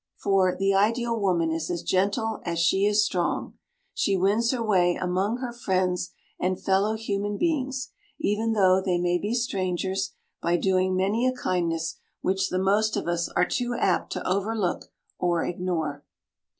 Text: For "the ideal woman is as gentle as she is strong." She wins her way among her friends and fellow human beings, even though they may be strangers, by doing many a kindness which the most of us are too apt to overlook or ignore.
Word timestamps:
For 0.17 0.55
"the 0.57 0.73
ideal 0.73 1.19
woman 1.19 1.51
is 1.51 1.69
as 1.69 1.83
gentle 1.83 2.41
as 2.43 2.57
she 2.57 2.87
is 2.87 3.05
strong." 3.05 3.53
She 3.93 4.17
wins 4.17 4.49
her 4.49 4.63
way 4.63 4.95
among 4.95 5.37
her 5.37 5.53
friends 5.53 6.09
and 6.39 6.59
fellow 6.59 6.95
human 6.95 7.37
beings, 7.37 7.91
even 8.19 8.53
though 8.53 8.81
they 8.81 8.97
may 8.97 9.19
be 9.19 9.35
strangers, 9.35 10.13
by 10.41 10.57
doing 10.57 10.95
many 10.95 11.27
a 11.27 11.31
kindness 11.35 11.99
which 12.21 12.49
the 12.49 12.57
most 12.57 12.97
of 12.97 13.07
us 13.07 13.29
are 13.35 13.45
too 13.45 13.75
apt 13.79 14.11
to 14.13 14.27
overlook 14.27 14.85
or 15.19 15.45
ignore. 15.45 16.03